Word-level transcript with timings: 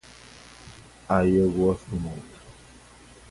Ai, 1.07 1.29
eu 1.39 1.51
gosto 1.51 1.91
muito 1.95 2.39